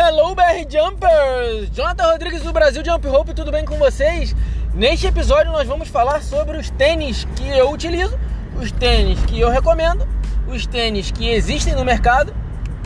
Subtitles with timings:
[0.00, 1.70] Hello BR Jumpers!
[1.72, 4.32] Jonathan Rodrigues do Brasil Jump Rope, tudo bem com vocês?
[4.72, 8.16] Neste episódio nós vamos falar sobre os tênis que eu utilizo,
[8.62, 10.06] os tênis que eu recomendo,
[10.46, 12.32] os tênis que existem no mercado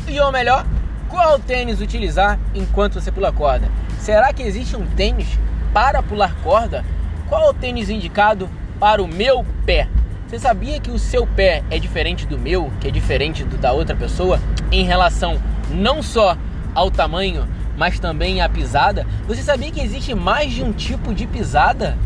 [0.09, 0.65] e ou melhor,
[1.11, 3.71] qual tênis utilizar enquanto você pula corda.
[4.01, 5.39] Será que existe um tênis
[5.75, 6.83] para pular corda?
[7.29, 8.49] Qual o tênis indicado
[8.81, 9.87] para o meu pé?
[10.27, 13.71] Você sabia que o seu pé é diferente do meu, que é diferente do da
[13.71, 14.41] outra pessoa
[14.71, 15.39] em relação
[15.71, 16.39] não só
[16.75, 19.07] ao tamanho, mas também à pisada?
[19.27, 21.97] Você sabia que existe mais de um tipo de pisada?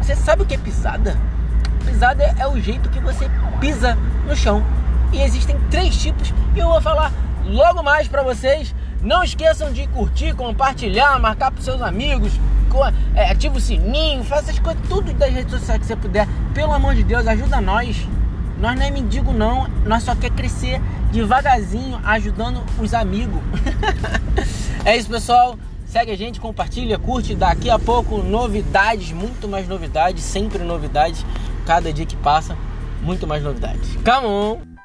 [0.00, 1.16] Você sabe o que é pisada?
[1.84, 3.30] Pisada é o jeito que você
[3.60, 4.64] pisa no chão.
[5.12, 7.12] E existem três tipos e eu vou falar
[7.44, 8.74] logo mais para vocês.
[9.02, 12.32] Não esqueçam de curtir, compartilhar, marcar para seus amigos,
[13.14, 16.26] é, ativa o sininho, faça as coisas, tudo das redes sociais que você puder.
[16.52, 18.06] Pelo amor de Deus, ajuda nós.
[18.58, 20.80] Nós não é mendigo não, nós só quer crescer
[21.12, 23.40] devagarzinho, ajudando os amigos.
[24.84, 25.58] é isso, pessoal.
[25.86, 27.34] Segue a gente, compartilha, curte.
[27.34, 31.24] Daqui a pouco novidades, muito mais novidades, sempre novidades.
[31.64, 32.56] Cada dia que passa,
[33.02, 33.96] muito mais novidades.
[34.04, 34.76] Come on!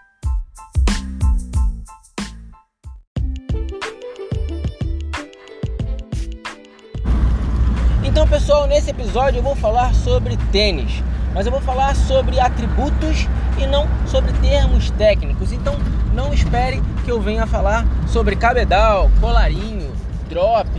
[8.04, 11.02] Então, pessoal, nesse episódio eu vou falar sobre tênis,
[11.34, 15.52] mas eu vou falar sobre atributos e não sobre termos técnicos.
[15.52, 15.76] Então,
[16.14, 19.92] não espere que eu venha falar sobre cabedal, colarinho,
[20.30, 20.70] drop.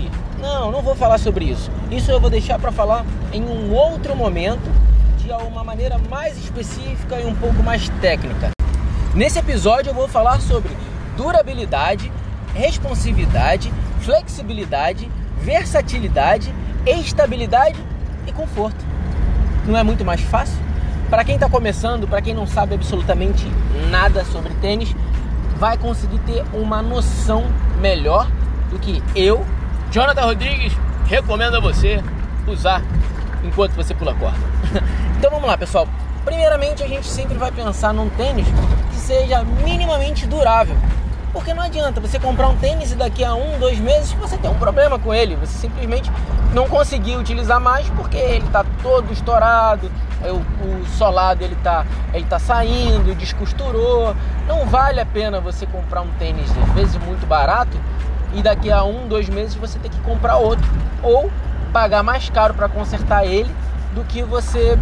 [0.40, 1.70] Não, não vou falar sobre isso.
[1.90, 4.70] Isso eu vou deixar para falar em um outro momento,
[5.18, 8.50] de uma maneira mais específica e um pouco mais técnica.
[9.14, 10.76] Nesse episódio eu vou falar sobre
[11.16, 12.10] durabilidade,
[12.54, 16.52] responsividade, flexibilidade, versatilidade
[16.86, 17.78] estabilidade
[18.26, 18.91] e conforto.
[19.66, 20.58] Não é muito mais fácil?
[21.08, 23.46] Para quem está começando, para quem não sabe absolutamente
[23.90, 24.94] nada sobre tênis,
[25.58, 27.44] vai conseguir ter uma noção
[27.80, 28.26] melhor
[28.70, 29.44] do que eu,
[29.90, 30.72] Jonathan Rodrigues,
[31.06, 32.02] recomendo a você
[32.46, 32.82] usar
[33.44, 34.38] enquanto você pula corda.
[35.18, 35.86] então vamos lá, pessoal.
[36.24, 38.46] Primeiramente, a gente sempre vai pensar num tênis
[38.90, 40.76] que seja minimamente durável.
[41.32, 44.50] Porque não adianta você comprar um tênis e daqui a um, dois meses você tem
[44.50, 45.34] um problema com ele.
[45.36, 46.12] Você simplesmente
[46.52, 49.90] não conseguiu utilizar mais porque ele está todo estourado,
[50.22, 54.14] o, o solado ele está ele tá saindo, descosturou.
[54.46, 57.78] Não vale a pena você comprar um tênis, às vezes muito barato,
[58.34, 60.68] e daqui a um, dois meses você ter que comprar outro.
[61.02, 61.30] Ou
[61.72, 63.50] pagar mais caro para consertar ele
[63.94, 64.78] do que você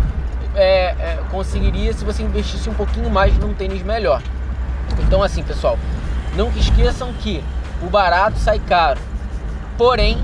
[0.56, 4.20] é, é, conseguiria se você investisse um pouquinho mais num tênis melhor.
[4.98, 5.78] Então assim, pessoal,
[6.36, 7.42] não esqueçam que
[7.82, 9.00] o barato sai caro.
[9.76, 10.18] Porém,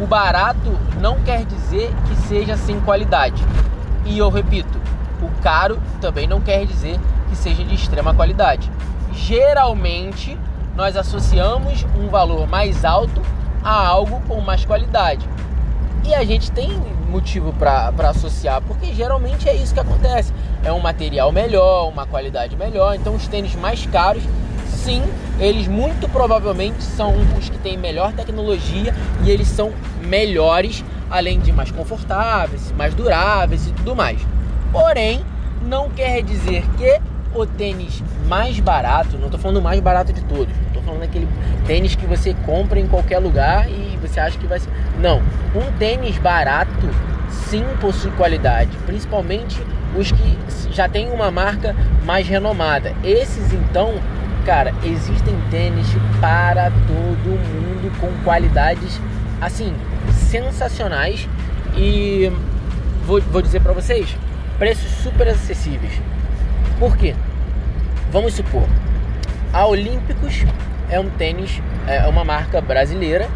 [0.00, 3.42] o barato não quer dizer que seja sem qualidade.
[4.04, 4.80] E eu repito,
[5.20, 8.70] o caro também não quer dizer que seja de extrema qualidade.
[9.12, 10.38] Geralmente,
[10.74, 13.22] nós associamos um valor mais alto
[13.62, 15.28] a algo com mais qualidade.
[16.04, 16.70] E a gente tem
[17.08, 20.32] motivo para associar, porque geralmente é isso que acontece.
[20.64, 22.94] É um material melhor, uma qualidade melhor.
[22.94, 24.22] Então, os tênis mais caros
[24.82, 25.02] sim,
[25.38, 28.92] eles muito provavelmente são os que têm melhor tecnologia
[29.24, 29.72] e eles são
[30.06, 34.20] melhores, além de mais confortáveis, mais duráveis e tudo mais.
[34.72, 35.24] Porém,
[35.62, 37.00] não quer dizer que
[37.32, 41.28] o tênis mais barato, não estou falando mais barato de todos, estou falando aquele
[41.66, 44.70] tênis que você compra em qualquer lugar e você acha que vai ser.
[44.98, 45.22] Não,
[45.54, 46.90] um tênis barato
[47.30, 49.62] sim possui qualidade, principalmente
[49.96, 50.38] os que
[50.72, 52.92] já têm uma marca mais renomada.
[53.04, 53.94] Esses então
[54.44, 55.86] Cara, existem tênis
[56.20, 59.00] para todo mundo com qualidades
[59.40, 59.72] assim
[60.12, 61.28] sensacionais
[61.76, 62.30] e
[63.06, 64.16] vou, vou dizer para vocês
[64.58, 65.92] preços super acessíveis.
[66.78, 67.14] Por quê?
[68.10, 68.66] Vamos supor,
[69.52, 70.44] a Olímpicos
[70.90, 73.28] é um tênis, é uma marca brasileira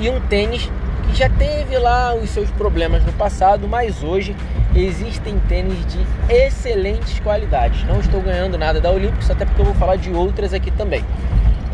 [0.00, 0.70] e um tênis
[1.02, 4.34] que já teve lá os seus problemas no passado, mas hoje
[4.74, 5.98] existem tênis de
[6.32, 7.84] excelentes qualidades.
[7.84, 11.04] Não estou ganhando nada da Olímpicos, até porque eu vou falar de outras aqui também.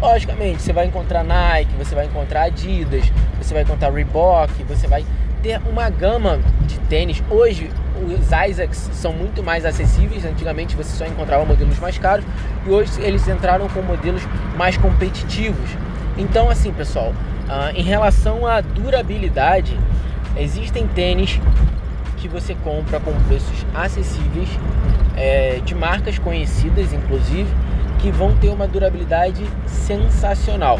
[0.00, 3.04] Logicamente, você vai encontrar Nike, você vai encontrar Adidas,
[3.40, 5.04] você vai encontrar Reebok, você vai
[5.42, 7.22] ter uma gama de tênis.
[7.30, 7.70] Hoje,
[8.06, 10.24] os Isaacs são muito mais acessíveis.
[10.24, 12.24] Antigamente, você só encontrava modelos mais caros
[12.66, 14.22] e hoje eles entraram com modelos
[14.56, 15.70] mais competitivos.
[16.16, 17.12] Então, assim, pessoal,
[17.48, 19.78] uh, em relação à durabilidade,
[20.36, 21.40] existem tênis
[22.18, 24.48] que você compra com preços acessíveis,
[25.16, 27.48] é, de marcas conhecidas, inclusive,
[27.98, 30.78] que vão ter uma durabilidade sensacional.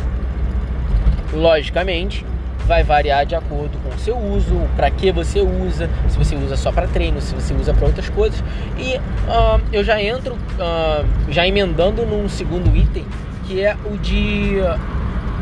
[1.33, 2.25] Logicamente,
[2.67, 6.57] vai variar de acordo com o seu uso, para que você usa, se você usa
[6.57, 8.43] só para treino, se você usa para outras coisas.
[8.77, 13.07] E uh, eu já entro uh, já emendando num segundo item,
[13.47, 14.61] que é o de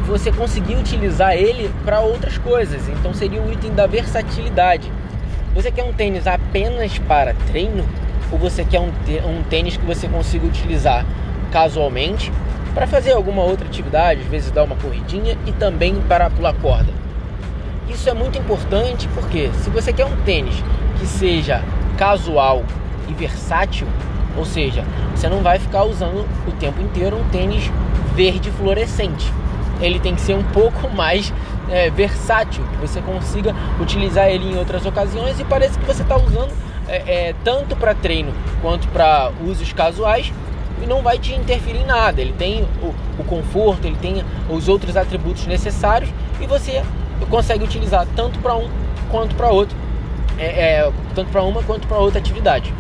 [0.06, 2.88] você conseguir utilizar ele para outras coisas.
[2.88, 4.90] Então seria o item da versatilidade.
[5.54, 7.84] Você quer um tênis apenas para treino
[8.30, 8.90] ou você quer um,
[9.28, 11.04] um tênis que você consiga utilizar
[11.50, 12.32] casualmente
[12.74, 16.92] para fazer alguma outra atividade, às vezes dar uma corridinha e também para pular corda?
[17.88, 20.56] Isso é muito importante porque se você quer um tênis
[20.98, 21.62] que seja
[21.96, 22.64] casual
[23.08, 23.86] e versátil,
[24.36, 27.70] ou seja, você não vai ficar usando o tempo inteiro um tênis
[28.14, 29.32] verde fluorescente.
[29.80, 31.32] Ele tem que ser um pouco mais
[31.68, 36.16] é, versátil, que você consiga utilizar ele em outras ocasiões e parece que você está
[36.16, 36.52] usando
[36.88, 36.96] é,
[37.28, 38.32] é, tanto para treino
[38.62, 40.32] quanto para usos casuais
[40.82, 42.20] e não vai te interferir em nada.
[42.20, 46.82] Ele tem o, o conforto, ele tem os outros atributos necessários e você
[47.30, 48.68] consegue utilizar tanto para um
[49.10, 49.76] quanto para outro,
[50.38, 52.72] é, é, tanto para uma quanto para outra atividade.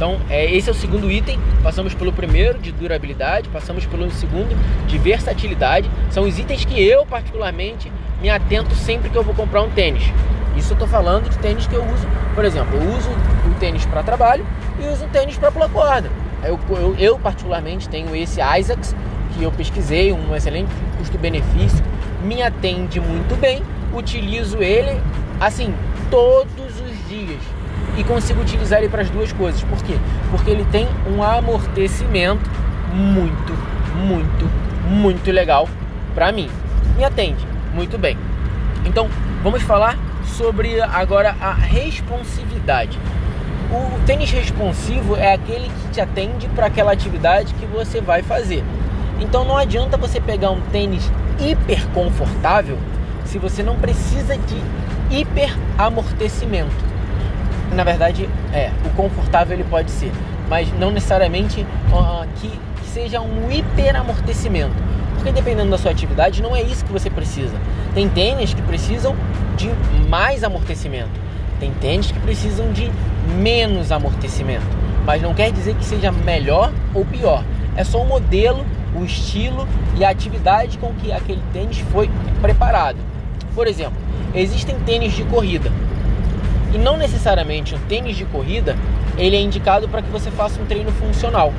[0.00, 1.38] Então, é, esse é o segundo item.
[1.62, 4.56] Passamos pelo primeiro de durabilidade, passamos pelo segundo
[4.86, 5.90] de versatilidade.
[6.10, 10.02] São os itens que eu, particularmente, me atento sempre que eu vou comprar um tênis.
[10.56, 13.84] Isso eu estou falando de tênis que eu uso, por exemplo, eu uso o tênis
[13.84, 14.46] para trabalho
[14.82, 16.10] e uso o tênis para pular corda.
[16.42, 18.96] Eu, eu, eu, particularmente, tenho esse Isaacs,
[19.34, 21.84] que eu pesquisei, um excelente custo-benefício,
[22.24, 23.62] me atende muito bem,
[23.92, 24.98] utilizo ele,
[25.38, 25.74] assim,
[26.10, 27.59] todos os dias
[27.96, 29.62] e consigo utilizar ele para as duas coisas.
[29.62, 29.96] Por quê?
[30.30, 32.48] Porque ele tem um amortecimento
[32.92, 33.52] muito,
[33.96, 34.50] muito,
[34.88, 35.68] muito legal
[36.14, 36.48] para mim.
[36.96, 38.16] Me atende muito bem.
[38.84, 39.08] Então,
[39.42, 42.98] vamos falar sobre agora a responsividade.
[43.70, 48.64] O tênis responsivo é aquele que te atende para aquela atividade que você vai fazer.
[49.20, 51.08] Então não adianta você pegar um tênis
[51.38, 52.78] hiper confortável
[53.24, 56.89] se você não precisa de hiper amortecimento
[57.74, 60.12] na verdade, é, o confortável ele pode ser,
[60.48, 61.62] mas não necessariamente
[61.92, 64.74] uh, que, que seja um hiperamortecimento.
[65.14, 67.54] Porque dependendo da sua atividade, não é isso que você precisa.
[67.94, 69.14] Tem tênis que precisam
[69.56, 69.70] de
[70.08, 71.10] mais amortecimento.
[71.60, 72.90] Tem tênis que precisam de
[73.36, 74.64] menos amortecimento.
[75.04, 77.44] Mas não quer dizer que seja melhor ou pior.
[77.76, 78.64] É só o modelo,
[78.98, 82.98] o estilo e a atividade com que aquele tênis foi preparado.
[83.54, 83.98] Por exemplo,
[84.34, 85.70] existem tênis de corrida
[86.72, 88.76] e não necessariamente um tênis de corrida,
[89.18, 91.52] ele é indicado para que você faça um treino funcional.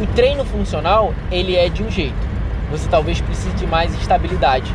[0.00, 2.14] O treino funcional, ele é de um jeito.
[2.70, 4.72] Você talvez precise de mais estabilidade.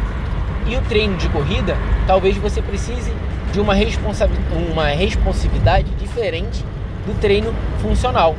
[0.68, 1.76] E o treino de corrida,
[2.06, 3.12] talvez você precise
[3.52, 4.30] de uma, responsa
[4.72, 6.64] uma responsividade diferente
[7.06, 8.36] do treino funcional.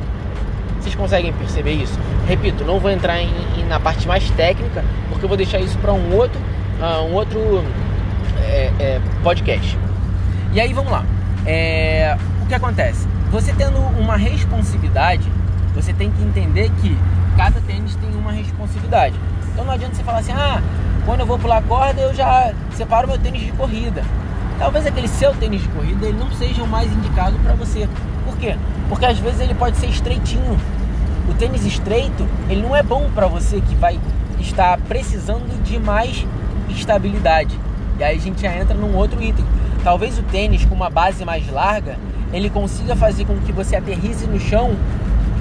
[0.79, 1.99] Vocês conseguem perceber isso?
[2.27, 5.77] Repito, não vou entrar em, em, na parte mais técnica, porque eu vou deixar isso
[5.79, 6.39] para um outro,
[6.79, 7.63] uh, um outro
[8.41, 9.77] é, é, podcast.
[10.51, 11.05] E aí vamos lá.
[11.45, 13.07] É, o que acontece?
[13.31, 15.31] Você tendo uma responsividade,
[15.75, 16.97] você tem que entender que
[17.37, 19.15] cada tênis tem uma responsividade.
[19.53, 20.61] Então não adianta você falar assim, ah,
[21.05, 24.03] quando eu vou pular corda eu já separo meu tênis de corrida.
[24.57, 27.87] Talvez aquele seu tênis de corrida ele não seja o mais indicado para você.
[28.25, 28.57] Por quê?
[28.89, 30.59] Porque às vezes ele pode ser estreitinho.
[31.29, 33.99] O tênis estreito, ele não é bom para você que vai
[34.39, 36.25] estar precisando de mais
[36.69, 37.57] estabilidade.
[37.99, 39.45] E aí a gente já entra num outro item.
[39.83, 41.97] Talvez o tênis com uma base mais larga,
[42.33, 44.75] ele consiga fazer com que você aterrize no chão,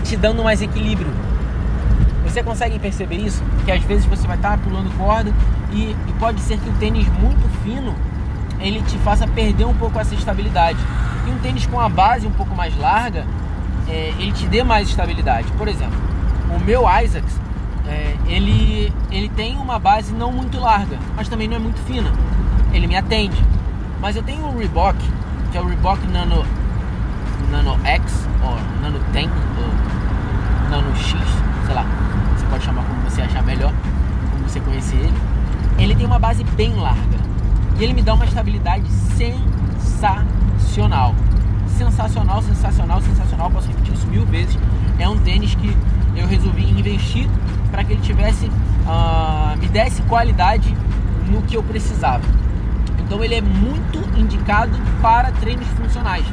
[0.05, 1.13] te dando mais equilíbrio.
[2.25, 3.43] Você consegue perceber isso?
[3.65, 5.33] Que às vezes você vai estar pulando corda
[5.73, 7.95] e, e pode ser que o tênis muito fino
[8.61, 10.79] ele te faça perder um pouco essa estabilidade.
[11.27, 13.27] E um tênis com a base um pouco mais larga,
[13.89, 15.51] é, ele te dê mais estabilidade.
[15.53, 15.99] Por exemplo,
[16.55, 17.41] o meu Isaacs,
[17.87, 22.13] é, ele, ele tem uma base não muito larga, mas também não é muito fina.
[22.73, 23.43] Ele me atende.
[24.01, 24.97] Mas eu tenho um Reebok,
[25.51, 26.45] que é o Reebok Nano,
[27.51, 31.19] Nano X, ou Nano 10, ou Nano X,
[31.67, 31.85] sei lá.
[32.37, 33.73] Você pode chamar como você achar melhor,
[34.31, 35.19] como você conhecer ele.
[35.79, 37.19] Ele tem uma base bem larga.
[37.79, 41.15] E ele me dá uma estabilidade sensacional.
[41.77, 43.51] Sensacional, sensacional, sensacional.
[43.51, 44.57] Posso repetir isso mil vezes.
[44.99, 45.77] É um tênis que
[46.17, 47.29] eu resolvi investir
[47.71, 50.75] para que ele tivesse, uh, me desse qualidade
[51.29, 52.23] no que eu precisava.
[53.09, 56.27] Então ele é muito indicado para treinos funcionais.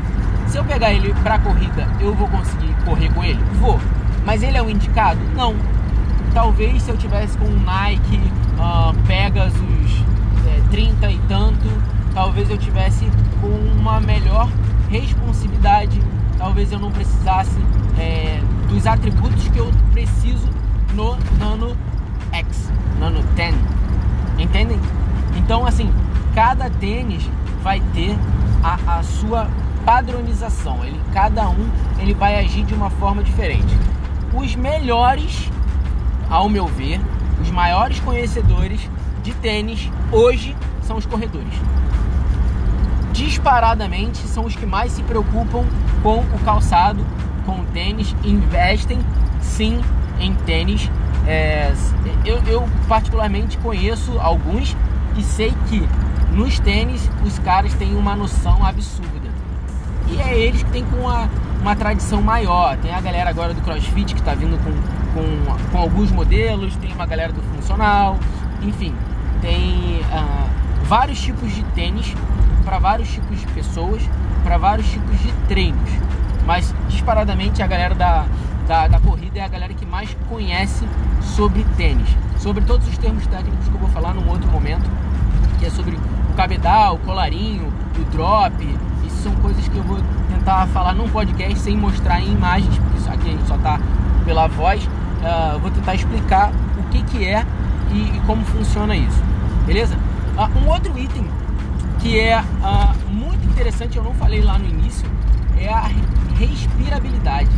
[0.46, 3.41] Se eu pegar ele para corrida, eu vou conseguir correr com ele?
[3.62, 3.79] Vou.
[4.25, 5.22] Mas ele é um indicado?
[5.34, 5.55] Não.
[6.34, 8.20] Talvez se eu tivesse com um Nike
[8.60, 9.55] uh, Pegasus
[10.46, 11.65] é, 30 e tanto,
[12.13, 13.48] talvez eu tivesse com
[13.79, 14.50] uma melhor
[14.89, 16.01] responsividade,
[16.38, 17.58] talvez eu não precisasse
[17.98, 20.50] é, dos atributos que eu preciso
[20.94, 21.77] no Nano
[22.34, 23.55] X, Nano 10.
[24.38, 24.77] Entendem?
[25.36, 25.94] Então, assim,
[26.34, 27.30] cada tênis
[27.62, 28.15] vai ter
[28.63, 29.48] a, a sua
[29.86, 30.84] padronização.
[30.84, 33.77] Ele, cada um ele vai agir de uma forma diferente.
[34.34, 35.50] Os melhores,
[36.30, 37.00] ao meu ver,
[37.42, 38.89] os maiores conhecedores
[39.24, 41.54] de tênis hoje são os corredores.
[43.13, 45.63] Disparadamente são os que mais se preocupam
[46.04, 47.06] com o calçado,
[47.46, 49.00] com o tênis, investem
[49.39, 49.80] sim
[50.20, 50.89] em tênis.
[51.27, 51.74] É,
[52.25, 54.75] eu, eu particularmente conheço alguns
[55.17, 55.88] e sei que
[56.34, 59.29] nos tênis os caras têm uma noção absurda.
[60.07, 61.29] E é eles que têm com uma,
[61.62, 62.77] uma tradição maior.
[62.77, 64.72] Tem a galera agora do CrossFit que está vindo com,
[65.13, 68.19] com, com, alguns modelos, tem uma galera do funcional,
[68.62, 68.93] enfim,
[69.41, 70.50] tem uh,
[70.86, 72.13] vários tipos de tênis
[72.63, 74.01] para vários tipos de pessoas,
[74.43, 75.89] para vários tipos de treinos.
[76.45, 78.25] Mas disparadamente a galera da,
[78.67, 80.88] da, da, corrida é a galera que mais conhece
[81.22, 82.07] sobre tênis,
[82.39, 84.89] sobre todos os termos técnicos que eu vou falar num outro momento,
[85.60, 88.53] que é sobre o cabedal, o colarinho, o drop.
[89.05, 92.98] Isso são coisas que eu vou tentar falar num podcast sem mostrar em imagens, porque
[92.98, 93.79] isso aqui a gente só tá
[94.25, 94.84] pela voz.
[94.84, 97.45] Uh, vou tentar explicar o que, que é
[97.91, 99.22] e, e como funciona isso,
[99.65, 99.95] beleza?
[100.38, 101.25] Uh, um outro item
[102.00, 105.07] que é uh, muito interessante, eu não falei lá no início,
[105.57, 105.89] é a
[106.38, 107.50] respirabilidade.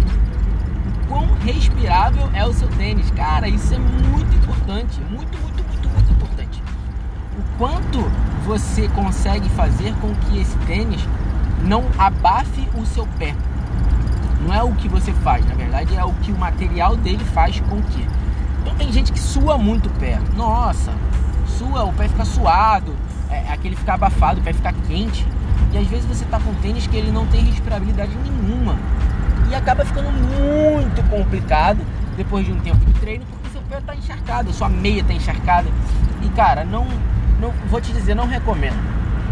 [1.08, 6.12] Quão respirável é o seu tênis, cara, isso é muito importante, muito, muito, muito, muito
[6.12, 6.64] importante.
[7.38, 8.00] O quanto
[8.46, 11.02] você consegue fazer com que esse tênis
[11.64, 13.34] não abafe o seu pé.
[14.42, 17.60] Não é o que você faz, na verdade é o que o material dele faz
[17.62, 18.08] com que.
[18.62, 20.20] Então tem gente que sua muito o pé.
[20.36, 20.94] Nossa,
[21.58, 22.94] sua, o pé fica suado,
[23.30, 25.26] é, aquele ficar abafado, o pé fica quente.
[25.72, 28.78] E às vezes você tá com tênis que ele não tem respirabilidade nenhuma.
[29.50, 31.80] E acaba ficando muito complicado
[32.16, 35.70] depois de um tempo de treino, porque seu pé tá encharcado, sua meia tá encharcada.
[36.22, 36.88] E cara, não,
[37.40, 38.78] não vou te dizer, não recomendo.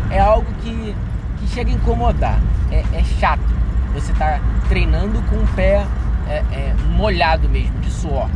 [0.10, 0.96] É algo que,
[1.40, 2.40] que chega a incomodar.
[2.72, 3.56] É, é chato.
[3.94, 5.86] Você tá treinando com o pé
[6.28, 8.30] é, é, molhado mesmo, de suor.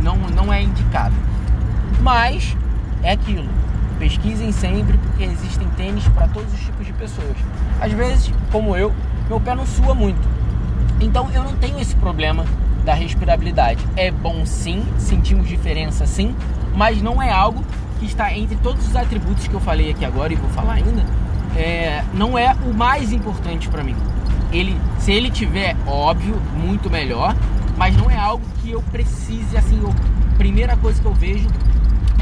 [0.00, 1.14] Não, não é indicado.
[2.00, 2.56] Mas
[3.02, 3.48] é aquilo
[3.98, 7.36] Pesquisem sempre porque existem tênis para todos os tipos de pessoas.
[7.80, 8.92] Às vezes, como eu,
[9.26, 10.35] meu pé não sua muito.
[11.00, 12.44] Então eu não tenho esse problema
[12.84, 13.84] da respirabilidade.
[13.96, 16.34] É bom sim, sentimos diferença sim,
[16.74, 17.62] mas não é algo
[17.98, 21.04] que está entre todos os atributos que eu falei aqui agora e vou falar ainda.
[21.56, 23.96] É, não é o mais importante para mim.
[24.52, 27.34] Ele, se ele tiver, óbvio, muito melhor,
[27.76, 29.80] mas não é algo que eu precise assim.
[29.82, 29.92] Eu,
[30.38, 31.48] primeira coisa que eu vejo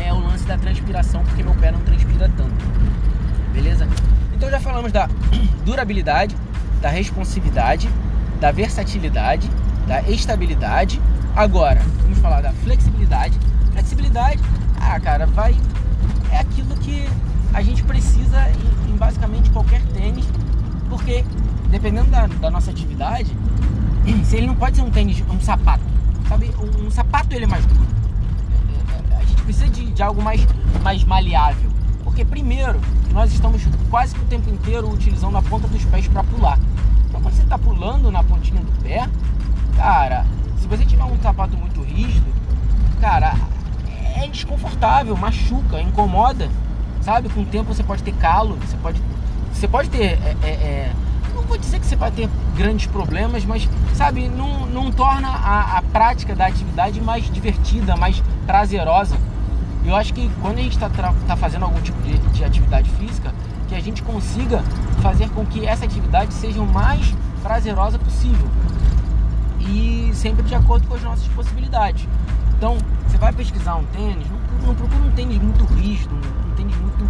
[0.02, 2.54] é o lance da transpiração, porque meu pé não transpira tanto.
[3.52, 3.88] Beleza?
[4.34, 5.08] Então já falamos da
[5.64, 6.36] durabilidade,
[6.80, 7.88] da responsividade,
[8.44, 9.50] da versatilidade,
[9.86, 11.00] da estabilidade.
[11.34, 13.40] Agora, vamos falar da flexibilidade.
[13.72, 14.38] Flexibilidade,
[14.78, 15.56] ah, cara, vai
[16.30, 17.08] é aquilo que
[17.54, 20.26] a gente precisa em, em basicamente qualquer tênis,
[20.90, 21.24] porque
[21.70, 23.34] dependendo da, da, nossa atividade,
[24.24, 25.84] se ele não pode ser um tênis, um sapato,
[26.28, 26.50] sabe?
[26.58, 27.94] Um, um sapato ele é mais duro
[29.44, 30.46] precisa de, de algo mais,
[30.82, 31.70] mais maleável.
[32.02, 32.78] Porque, primeiro,
[33.10, 36.58] nós estamos quase que o tempo inteiro utilizando a ponta dos pés para pular.
[37.24, 39.08] Quando você está pulando na pontinha do pé,
[39.78, 40.26] cara,
[40.58, 42.26] se você tiver um sapato muito rígido,
[43.00, 43.34] cara,
[44.14, 46.50] é desconfortável, machuca, incomoda,
[47.00, 47.30] sabe?
[47.30, 49.02] Com o tempo você pode ter calo, você pode,
[49.50, 50.92] você pode ter é, é, é
[51.34, 55.78] não vou dizer que você vai ter grandes problemas, mas, sabe, não, não torna a,
[55.78, 59.16] a prática da atividade mais divertida, mais prazerosa.
[59.82, 60.90] Eu acho que quando a gente está
[61.26, 63.32] tá fazendo algum tipo de, de atividade física,
[63.74, 64.62] que a gente consiga
[65.02, 67.12] fazer com que essa atividade seja o mais
[67.42, 68.48] prazerosa possível
[69.58, 72.06] e sempre de acordo com as nossas possibilidades.
[72.56, 76.76] Então, você vai pesquisar um tênis, não, não procura um tênis muito rígido, um tênis
[76.76, 77.04] muito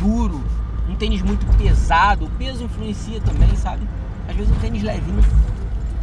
[0.00, 0.42] duro,
[0.88, 2.24] um tênis muito pesado.
[2.24, 3.86] O peso influencia também, sabe?
[4.26, 5.22] Às vezes um tênis levinho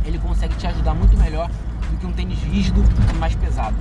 [0.06, 1.50] ele consegue te ajudar muito melhor
[1.90, 3.78] do que um tênis rígido e mais pesado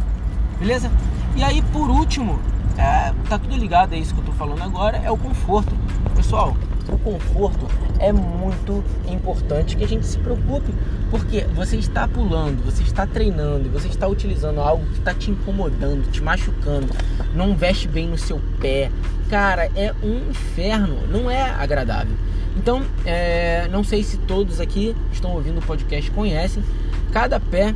[0.62, 0.88] beleza?
[1.34, 2.38] E aí, por último,
[2.78, 5.72] é, tá tudo ligado a isso que eu tô falando agora, é o conforto.
[6.14, 6.56] Pessoal,
[6.88, 7.66] o conforto
[7.98, 10.72] é muito importante que a gente se preocupe,
[11.10, 16.10] porque você está pulando, você está treinando, você está utilizando algo que está te incomodando,
[16.10, 16.88] te machucando,
[17.34, 18.90] não veste bem no seu pé.
[19.30, 22.16] Cara, é um inferno, não é agradável.
[22.56, 26.62] Então, é, não sei se todos aqui estão ouvindo o podcast conhecem,
[27.10, 27.74] cada pé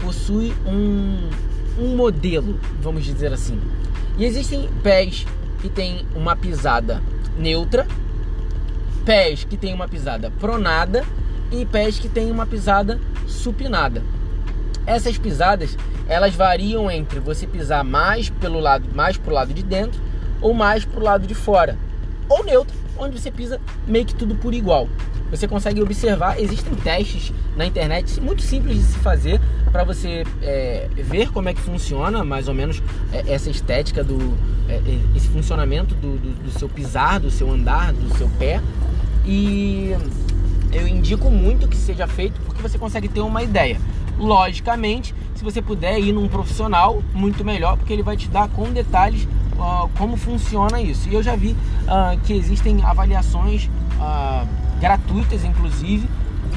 [0.00, 1.30] possui um,
[1.78, 3.58] um modelo, vamos dizer assim.
[4.18, 5.24] E existem pés
[5.62, 7.00] que têm uma pisada
[7.36, 7.86] neutra,
[9.04, 11.04] pés que têm uma pisada pronada
[11.52, 14.02] e pés que têm uma pisada supinada.
[14.84, 20.00] Essas pisadas, elas variam entre você pisar mais pelo lado, mais pro lado de dentro
[20.40, 21.78] ou mais pro lado de fora,
[22.28, 24.88] ou neutro, onde você pisa meio que tudo por igual.
[25.30, 30.88] você consegue observar, existem testes na internet muito simples de se fazer para você é,
[30.96, 32.82] ver como é que funciona mais ou menos
[33.12, 34.36] é, essa estética do
[34.68, 38.60] é, é, esse funcionamento do, do, do seu pisar, do seu andar, do seu pé
[39.24, 39.94] e
[40.72, 43.78] eu indico muito que seja feito porque você consegue ter uma ideia.
[44.18, 48.72] Logicamente, se você puder ir num profissional, muito melhor, porque ele vai te dar com
[48.72, 51.08] detalhes uh, como funciona isso.
[51.08, 54.46] E eu já vi uh, que existem avaliações uh,
[54.80, 56.08] gratuitas, inclusive,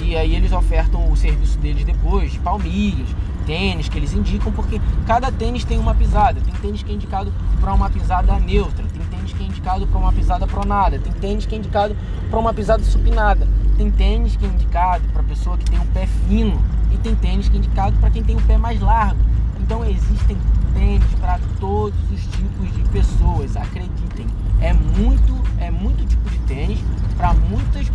[0.01, 3.10] e aí eles ofertam o serviço deles depois, de palmilhas,
[3.46, 6.39] tênis que eles indicam, porque cada tênis tem uma pisada.
[6.41, 10.00] Tem tênis que é indicado para uma pisada neutra, tem tênis que é indicado para
[10.00, 11.96] uma pisada pronada, tem tênis que é indicado
[12.29, 16.08] para uma pisada supinada, tem tênis que é indicado para pessoa que tem um pé
[16.27, 19.20] fino e tem tênis que é indicado para quem tem o pé mais largo.
[19.60, 20.38] Então existem
[20.82, 24.26] tênis para todos os tipos de pessoas, acreditem.
[24.60, 26.80] É muito, é muito tipo de tênis
[27.16, 27.88] para muitas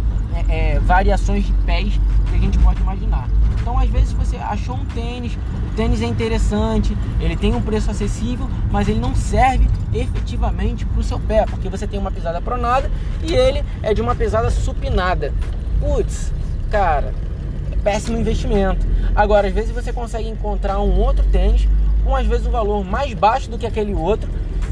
[0.48, 3.28] é, é, variações de pés que a gente pode imaginar.
[3.60, 5.36] Então, às vezes, você achou um tênis,
[5.72, 11.00] o tênis é interessante, ele tem um preço acessível, mas ele não serve efetivamente para
[11.00, 12.88] o seu pé, porque você tem uma pisada pronada
[13.24, 15.34] e ele é de uma pesada supinada.
[15.80, 16.32] Putz,
[16.70, 17.12] cara,
[17.82, 18.86] péssimo investimento.
[19.14, 21.66] Agora, às vezes você consegue encontrar um outro tênis
[22.14, 24.28] às vezes um valor mais baixo do que aquele outro,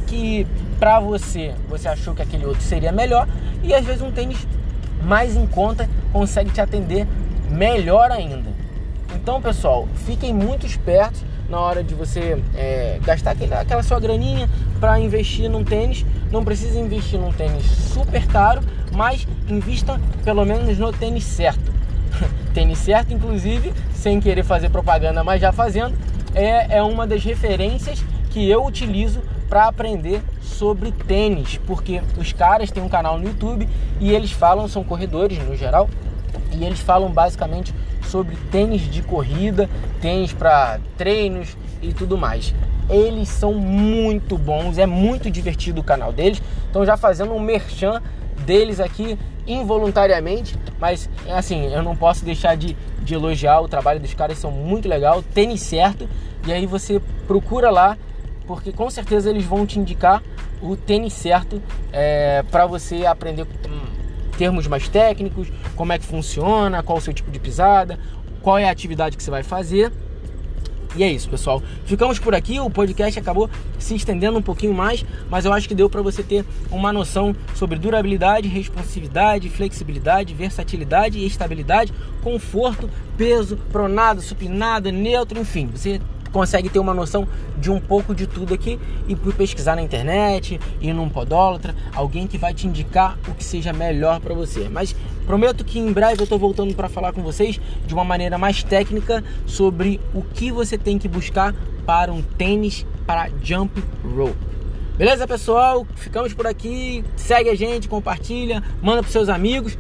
[0.07, 0.47] que
[0.79, 3.27] para você você achou que aquele outro seria melhor,
[3.63, 4.47] e às vezes um tênis
[5.03, 7.07] mais em conta consegue te atender
[7.51, 8.53] melhor ainda.
[9.15, 14.49] Então, pessoal, fiquem muito espertos na hora de você é, gastar aquele, aquela sua graninha
[14.81, 16.05] para investir num tênis.
[16.31, 18.61] Não precisa investir num tênis super caro,
[18.93, 21.73] mas invista pelo menos no tênis certo
[22.55, 25.97] tênis certo, inclusive, sem querer fazer propaganda, mas já fazendo,
[26.35, 32.71] é, é uma das referências que eu utilizo para aprender sobre tênis, porque os caras
[32.71, 33.69] têm um canal no YouTube
[34.01, 35.89] e eles falam, são corredores no geral,
[36.53, 39.69] e eles falam basicamente sobre tênis de corrida,
[40.01, 42.55] tênis para treinos e tudo mais.
[42.89, 46.43] Eles são muito bons, é muito divertido o canal deles.
[46.71, 48.03] Então já fazendo um merchan
[48.45, 54.15] deles aqui involuntariamente, mas assim, eu não posso deixar de, de elogiar o trabalho dos
[54.15, 56.09] caras, são muito legal, tênis certo,
[56.47, 57.99] e aí você procura lá,
[58.47, 60.23] porque com certeza eles vão te indicar
[60.63, 63.81] o tênis certo é, para você aprender hum,
[64.39, 67.99] termos mais técnicos, como é que funciona, qual o seu tipo de pisada,
[68.43, 69.93] qual é a atividade que você vai fazer
[70.97, 71.63] e é isso, pessoal.
[71.85, 72.61] Ficamos por aqui.
[72.61, 76.23] O podcast acabou se estendendo um pouquinho mais, mas eu acho que deu para você
[76.23, 85.41] ter uma noção sobre durabilidade, responsividade, flexibilidade, versatilidade e estabilidade, conforto, peso, pronado, supinado, neutro,
[85.41, 85.67] enfim.
[85.67, 86.01] Você
[86.35, 90.93] consegue ter uma noção de um pouco de tudo aqui e pesquisar na internet, ir
[90.93, 94.69] num podólatra, alguém que vai te indicar o que seja melhor para você.
[94.69, 98.37] Mas prometo que em breve eu estou voltando para falar com vocês de uma maneira
[98.37, 101.55] mais técnica sobre o que você tem que buscar
[101.87, 104.35] para um tênis para jump rope.
[104.97, 105.87] Beleza, pessoal?
[105.95, 107.05] Ficamos por aqui.
[107.15, 109.79] Segue a gente, compartilha, manda para seus amigos.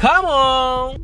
[0.00, 1.03] Come on!